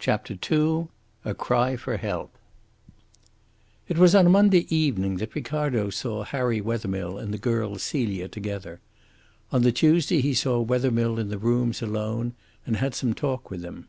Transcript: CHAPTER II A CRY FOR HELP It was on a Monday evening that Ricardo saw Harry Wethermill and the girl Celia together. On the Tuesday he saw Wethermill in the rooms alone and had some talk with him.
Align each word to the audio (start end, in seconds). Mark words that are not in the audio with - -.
CHAPTER 0.00 0.34
II 0.50 0.88
A 1.24 1.34
CRY 1.34 1.76
FOR 1.76 1.96
HELP 1.96 2.36
It 3.86 3.96
was 3.96 4.12
on 4.12 4.26
a 4.26 4.28
Monday 4.28 4.66
evening 4.76 5.18
that 5.18 5.36
Ricardo 5.36 5.88
saw 5.88 6.24
Harry 6.24 6.60
Wethermill 6.60 7.16
and 7.16 7.32
the 7.32 7.38
girl 7.38 7.76
Celia 7.78 8.26
together. 8.26 8.80
On 9.52 9.62
the 9.62 9.70
Tuesday 9.70 10.20
he 10.20 10.34
saw 10.34 10.58
Wethermill 10.60 11.16
in 11.20 11.28
the 11.28 11.38
rooms 11.38 11.80
alone 11.80 12.34
and 12.66 12.78
had 12.78 12.96
some 12.96 13.14
talk 13.14 13.50
with 13.52 13.64
him. 13.64 13.86